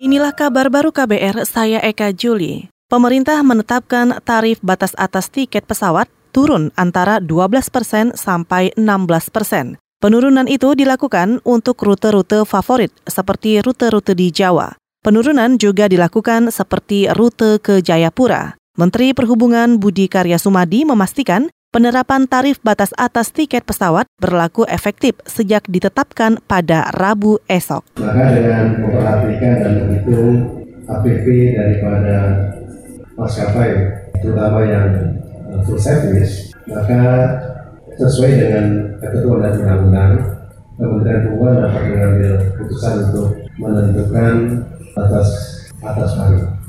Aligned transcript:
Inilah 0.00 0.32
kabar 0.32 0.72
baru 0.72 0.96
KBR, 0.96 1.44
saya 1.44 1.76
Eka 1.84 2.16
Juli. 2.16 2.72
Pemerintah 2.88 3.36
menetapkan 3.44 4.16
tarif 4.24 4.56
batas 4.64 4.96
atas 4.96 5.28
tiket 5.28 5.68
pesawat 5.68 6.08
turun 6.32 6.72
antara 6.72 7.20
12 7.20 7.68
persen 7.68 8.08
sampai 8.16 8.72
16 8.80 9.28
persen. 9.28 9.76
Penurunan 10.00 10.48
itu 10.48 10.72
dilakukan 10.72 11.44
untuk 11.44 11.84
rute-rute 11.84 12.48
favorit 12.48 12.88
seperti 13.04 13.60
rute-rute 13.60 14.16
di 14.16 14.32
Jawa. 14.32 14.72
Penurunan 15.04 15.60
juga 15.60 15.84
dilakukan 15.84 16.48
seperti 16.48 17.12
rute 17.12 17.60
ke 17.60 17.84
Jayapura. 17.84 18.56
Menteri 18.80 19.12
Perhubungan 19.12 19.76
Budi 19.76 20.08
Karya 20.08 20.40
Sumadi 20.40 20.88
memastikan 20.88 21.52
penerapan 21.70 22.26
tarif 22.26 22.58
batas 22.66 22.90
atas 22.98 23.30
tiket 23.30 23.62
pesawat 23.62 24.10
berlaku 24.18 24.66
efektif 24.66 25.14
sejak 25.22 25.62
ditetapkan 25.70 26.42
pada 26.50 26.90
Rabu 26.90 27.38
esok. 27.46 27.86
Maka 28.02 28.34
dengan 28.34 28.82
memperhatikan 28.82 29.54
dan 29.62 29.72
menghitung 29.86 30.36
APV 30.90 31.26
daripada 31.54 32.16
maskapai, 33.14 33.70
terutama 34.18 34.66
yang 34.66 34.86
full 35.62 35.78
service, 35.78 36.50
maka 36.66 37.02
sesuai 37.94 38.32
dengan 38.34 38.64
ketentuan 38.98 39.46
dan 39.46 39.54
undang-undang, 39.62 40.12
Kementerian 40.80 41.28
Perhubungan 41.28 41.60
dapat 41.60 41.82
mengambil 41.92 42.32
keputusan 42.40 42.94
untuk 43.12 43.28
menentukan 43.60 44.34
atas 44.96 45.28
atas 45.84 46.10
tarif. 46.16 46.59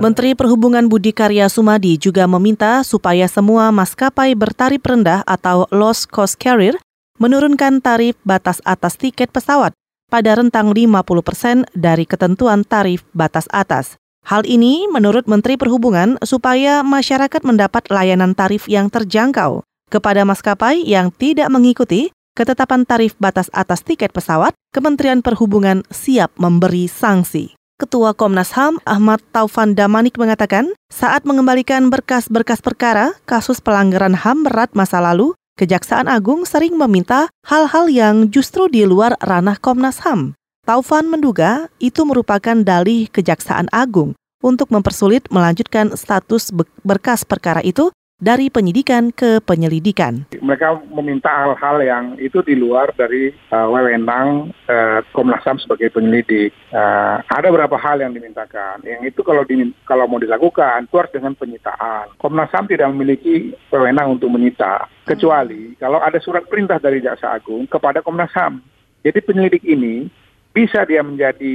Menteri 0.00 0.32
Perhubungan 0.32 0.88
Budi 0.88 1.12
Karya 1.12 1.46
Sumadi 1.52 2.00
juga 2.00 2.24
meminta 2.24 2.80
supaya 2.82 3.28
semua 3.28 3.68
maskapai 3.70 4.32
bertarif 4.32 4.80
rendah 4.80 5.20
atau 5.28 5.68
low 5.68 5.92
cost 6.08 6.40
carrier 6.40 6.76
menurunkan 7.20 7.78
tarif 7.84 8.18
batas 8.26 8.58
atas 8.64 8.98
tiket 8.98 9.30
pesawat 9.30 9.76
pada 10.08 10.36
rentang 10.38 10.72
50 10.72 11.04
persen 11.26 11.56
dari 11.74 12.06
ketentuan 12.06 12.62
tarif 12.62 13.04
batas 13.12 13.50
atas. 13.50 13.98
Hal 14.24 14.48
ini 14.48 14.88
menurut 14.88 15.28
Menteri 15.28 15.60
Perhubungan 15.60 16.16
supaya 16.24 16.80
masyarakat 16.80 17.44
mendapat 17.44 17.84
layanan 17.92 18.32
tarif 18.32 18.64
yang 18.72 18.88
terjangkau. 18.88 19.60
Kepada 19.92 20.24
maskapai 20.24 20.80
yang 20.80 21.12
tidak 21.12 21.52
mengikuti 21.52 22.08
ketetapan 22.32 22.88
tarif 22.88 23.14
batas 23.20 23.52
atas 23.52 23.84
tiket 23.84 24.10
pesawat, 24.10 24.56
Kementerian 24.72 25.20
Perhubungan 25.20 25.84
siap 25.92 26.32
memberi 26.40 26.88
sanksi. 26.88 27.52
Ketua 27.74 28.14
Komnas 28.14 28.54
HAM 28.54 28.78
Ahmad 28.86 29.18
Taufan 29.34 29.74
Damanik 29.74 30.14
mengatakan, 30.14 30.70
saat 30.94 31.26
mengembalikan 31.26 31.90
berkas-berkas 31.90 32.62
perkara 32.62 33.18
kasus 33.26 33.58
pelanggaran 33.58 34.14
HAM 34.14 34.46
berat 34.46 34.70
masa 34.78 35.02
lalu, 35.02 35.34
Kejaksaan 35.58 36.06
Agung 36.06 36.46
sering 36.46 36.78
meminta 36.78 37.26
hal-hal 37.42 37.90
yang 37.90 38.30
justru 38.30 38.70
di 38.70 38.86
luar 38.86 39.18
ranah 39.18 39.58
Komnas 39.58 40.06
HAM. 40.06 40.38
Taufan 40.62 41.10
menduga 41.10 41.66
itu 41.82 42.06
merupakan 42.06 42.54
dalih 42.62 43.10
Kejaksaan 43.10 43.66
Agung 43.74 44.14
untuk 44.38 44.70
mempersulit 44.70 45.26
melanjutkan 45.34 45.98
status 45.98 46.54
berkas 46.86 47.26
perkara 47.26 47.58
itu 47.58 47.90
dari 48.24 48.48
penyidikan 48.48 49.12
ke 49.12 49.44
penyelidikan. 49.44 50.24
Mereka 50.40 50.88
meminta 50.88 51.28
hal-hal 51.28 51.76
yang 51.84 52.04
itu 52.16 52.40
di 52.40 52.56
luar 52.56 52.88
dari 52.96 53.36
uh, 53.52 53.68
wewenang 53.68 54.48
uh, 54.64 55.04
Komnas 55.12 55.44
HAM 55.44 55.60
sebagai 55.60 55.92
penyelidik. 55.92 56.56
Uh, 56.72 57.20
ada 57.28 57.52
beberapa 57.52 57.76
hal 57.76 58.00
yang 58.00 58.16
dimintakan. 58.16 58.80
Yang 58.80 59.12
itu 59.12 59.20
kalau 59.20 59.44
di, 59.44 59.68
kalau 59.84 60.08
mau 60.08 60.16
dilakukan 60.16 60.88
itu 60.88 60.96
harus 60.96 61.12
dengan 61.12 61.36
penyitaan. 61.36 62.16
Komnas 62.16 62.48
HAM 62.48 62.72
tidak 62.72 62.88
memiliki 62.96 63.52
wewenang 63.68 64.16
untuk 64.16 64.32
menyita 64.32 64.88
kecuali 65.04 65.76
kalau 65.76 66.00
ada 66.00 66.16
surat 66.16 66.48
perintah 66.48 66.80
dari 66.80 67.04
Jaksa 67.04 67.36
Agung 67.36 67.68
kepada 67.68 68.00
Komnas 68.00 68.32
HAM. 68.32 68.64
Jadi 69.04 69.20
penyelidik 69.20 69.68
ini 69.68 70.08
bisa 70.56 70.86
dia 70.88 71.04
menjadi 71.04 71.52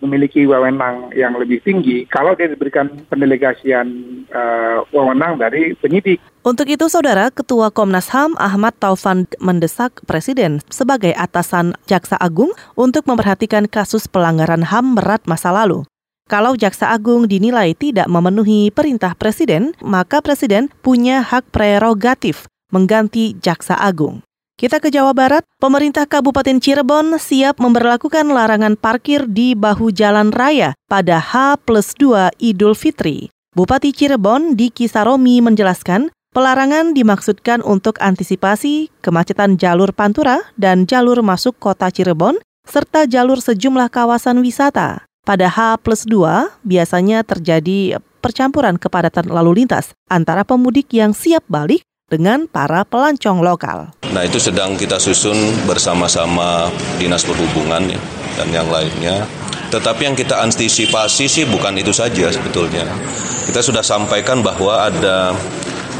memiliki 0.00 0.46
wewenang 0.46 1.10
yang 1.14 1.34
lebih 1.34 1.62
tinggi 1.62 2.06
kalau 2.10 2.34
dia 2.38 2.50
diberikan 2.50 2.90
pendelegasian 3.10 3.86
uh, 4.30 4.84
wewenang 4.94 5.38
dari 5.38 5.74
penyidik. 5.78 6.22
Untuk 6.46 6.70
itu, 6.70 6.86
Saudara 6.88 7.28
Ketua 7.28 7.68
Komnas 7.68 8.08
HAM 8.14 8.38
Ahmad 8.40 8.72
Taufan 8.80 9.28
mendesak 9.42 10.00
Presiden 10.08 10.64
sebagai 10.72 11.12
atasan 11.12 11.76
Jaksa 11.90 12.16
Agung 12.16 12.54
untuk 12.78 13.04
memperhatikan 13.04 13.68
kasus 13.68 14.08
pelanggaran 14.08 14.64
HAM 14.64 14.96
berat 14.96 15.26
masa 15.28 15.52
lalu. 15.52 15.84
Kalau 16.28 16.60
Jaksa 16.60 16.92
Agung 16.92 17.24
dinilai 17.24 17.72
tidak 17.72 18.04
memenuhi 18.04 18.68
perintah 18.68 19.16
Presiden, 19.16 19.72
maka 19.80 20.20
Presiden 20.20 20.68
punya 20.84 21.24
hak 21.24 21.48
prerogatif 21.48 22.44
mengganti 22.68 23.32
Jaksa 23.40 23.80
Agung. 23.80 24.20
Kita 24.58 24.82
ke 24.82 24.90
Jawa 24.90 25.14
Barat, 25.14 25.46
pemerintah 25.62 26.02
Kabupaten 26.02 26.58
Cirebon 26.58 27.14
siap 27.22 27.62
memperlakukan 27.62 28.26
larangan 28.26 28.74
parkir 28.74 29.30
di 29.30 29.54
bahu 29.54 29.94
jalan 29.94 30.34
raya 30.34 30.74
pada 30.90 31.22
H 31.22 31.62
plus 31.62 31.94
2 31.94 32.34
Idul 32.42 32.74
Fitri. 32.74 33.30
Bupati 33.54 33.94
Cirebon 33.94 34.58
Diki 34.58 34.90
Saromi 34.90 35.38
menjelaskan, 35.38 36.10
pelarangan 36.34 36.90
dimaksudkan 36.90 37.62
untuk 37.62 38.02
antisipasi 38.02 38.90
kemacetan 38.98 39.62
jalur 39.62 39.94
Pantura 39.94 40.42
dan 40.58 40.90
jalur 40.90 41.22
masuk 41.22 41.54
kota 41.62 41.94
Cirebon, 41.94 42.42
serta 42.66 43.06
jalur 43.06 43.38
sejumlah 43.38 43.86
kawasan 43.94 44.42
wisata. 44.42 45.06
Pada 45.22 45.46
H 45.46 45.78
plus 45.86 46.02
2, 46.02 46.66
biasanya 46.66 47.22
terjadi 47.22 48.02
percampuran 48.18 48.74
kepadatan 48.74 49.30
lalu 49.30 49.62
lintas 49.62 49.94
antara 50.10 50.42
pemudik 50.42 50.90
yang 50.90 51.14
siap 51.14 51.46
balik 51.46 51.86
dengan 52.08 52.48
para 52.48 52.88
pelancong 52.88 53.44
lokal. 53.44 53.92
Nah 54.16 54.24
itu 54.24 54.40
sedang 54.40 54.74
kita 54.80 54.96
susun 54.96 55.36
bersama-sama 55.68 56.72
Dinas 56.96 57.22
Perhubungan 57.28 57.84
ya, 57.84 58.00
dan 58.40 58.48
yang 58.48 58.68
lainnya. 58.72 59.28
Tetapi 59.68 60.08
yang 60.08 60.16
kita 60.16 60.40
antisipasi 60.40 61.28
sih 61.28 61.44
bukan 61.44 61.76
itu 61.76 61.92
saja 61.92 62.32
sebetulnya. 62.32 62.88
Kita 63.44 63.60
sudah 63.60 63.84
sampaikan 63.84 64.40
bahwa 64.40 64.88
ada 64.88 65.36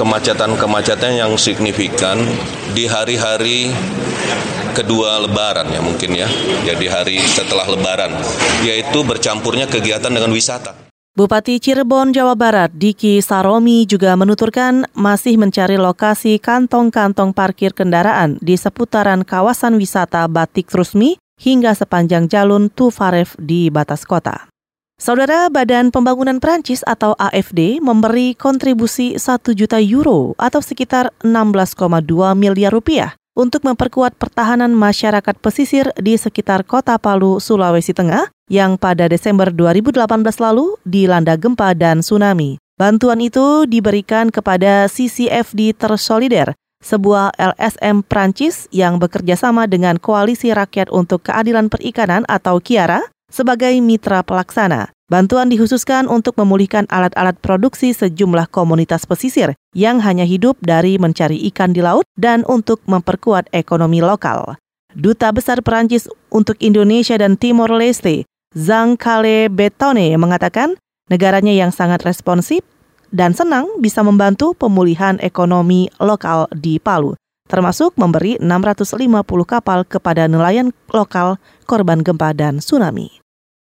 kemacetan-kemacetan 0.01 1.21
yang 1.21 1.37
signifikan 1.37 2.17
di 2.73 2.89
hari-hari 2.89 3.69
kedua 4.73 5.21
lebaran 5.21 5.69
ya 5.69 5.85
mungkin 5.85 6.17
ya. 6.17 6.29
Jadi 6.65 6.89
hari 6.89 7.21
setelah 7.29 7.69
lebaran 7.69 8.17
yaitu 8.65 9.05
bercampurnya 9.05 9.69
kegiatan 9.69 10.09
dengan 10.09 10.33
wisata. 10.33 10.88
Bupati 11.19 11.59
Cirebon, 11.59 12.15
Jawa 12.15 12.39
Barat, 12.39 12.71
Diki 12.71 13.19
Saromi 13.19 13.83
juga 13.91 14.15
menuturkan 14.15 14.87
masih 14.95 15.35
mencari 15.35 15.75
lokasi 15.75 16.39
kantong-kantong 16.39 17.35
parkir 17.35 17.75
kendaraan 17.75 18.39
di 18.39 18.55
seputaran 18.55 19.27
kawasan 19.27 19.83
wisata 19.83 20.23
Batik 20.31 20.71
Trusmi 20.71 21.19
hingga 21.43 21.75
sepanjang 21.75 22.31
jalur 22.31 22.71
Tufaref 22.71 23.35
di 23.35 23.67
batas 23.67 24.07
kota. 24.07 24.47
Saudara 24.95 25.51
Badan 25.51 25.91
Pembangunan 25.91 26.39
Prancis 26.39 26.87
atau 26.87 27.19
AFD 27.19 27.83
memberi 27.83 28.39
kontribusi 28.39 29.19
1 29.19 29.43
juta 29.59 29.83
euro 29.83 30.39
atau 30.39 30.63
sekitar 30.63 31.11
16,2 31.27 31.99
miliar 32.39 32.71
rupiah 32.71 33.19
untuk 33.39 33.63
memperkuat 33.63 34.19
pertahanan 34.19 34.75
masyarakat 34.75 35.39
pesisir 35.39 35.95
di 35.95 36.19
sekitar 36.19 36.67
kota 36.67 36.99
Palu, 36.99 37.39
Sulawesi 37.39 37.95
Tengah 37.95 38.27
yang 38.51 38.75
pada 38.75 39.07
Desember 39.07 39.55
2018 39.55 40.03
lalu 40.43 40.75
dilanda 40.83 41.39
gempa 41.39 41.71
dan 41.79 42.03
tsunami. 42.03 42.59
Bantuan 42.75 43.23
itu 43.23 43.63
diberikan 43.71 44.35
kepada 44.35 44.91
CCFD 44.91 45.79
Tersolider, 45.79 46.59
sebuah 46.83 47.35
LSM 47.39 48.03
Prancis 48.07 48.67
yang 48.75 48.99
bekerja 48.99 49.39
sama 49.39 49.71
dengan 49.71 49.99
Koalisi 49.99 50.51
Rakyat 50.51 50.91
untuk 50.91 51.27
Keadilan 51.27 51.71
Perikanan 51.71 52.27
atau 52.27 52.59
KIARA 52.59 53.07
sebagai 53.29 53.77
mitra 53.81 54.25
pelaksana. 54.25 54.93
Bantuan 55.09 55.49
dikhususkan 55.49 56.05
untuk 56.05 56.37
memulihkan 56.37 56.85
alat-alat 56.93 57.41
produksi 57.41 57.97
sejumlah 57.97 58.53
komunitas 58.53 59.09
pesisir 59.09 59.57
yang 59.73 60.05
hanya 60.05 60.29
hidup 60.29 60.61
dari 60.61 61.01
mencari 61.01 61.41
ikan 61.49 61.73
di 61.73 61.81
laut 61.81 62.05
dan 62.21 62.45
untuk 62.45 62.85
memperkuat 62.85 63.49
ekonomi 63.57 64.05
lokal. 64.05 64.61
Duta 64.93 65.33
Besar 65.33 65.65
Perancis 65.65 66.13
untuk 66.29 66.61
Indonesia 66.61 67.17
dan 67.17 67.41
Timor 67.41 67.73
Leste, 67.73 68.29
Zhang 68.53 69.01
Kale 69.01 69.49
Betone 69.49 70.13
mengatakan 70.21 70.77
negaranya 71.09 71.57
yang 71.57 71.73
sangat 71.73 72.05
responsif 72.05 72.61
dan 73.09 73.33
senang 73.33 73.69
bisa 73.81 74.05
membantu 74.05 74.53
pemulihan 74.53 75.17
ekonomi 75.25 75.89
lokal 76.01 76.49
di 76.53 76.77
Palu, 76.77 77.17
termasuk 77.49 77.97
memberi 77.97 78.37
650 78.41 79.25
kapal 79.49 79.89
kepada 79.89 80.29
nelayan 80.29 80.73
lokal 80.93 81.41
korban 81.65 82.05
gempa 82.05 82.37
dan 82.37 82.61
tsunami. 82.61 83.18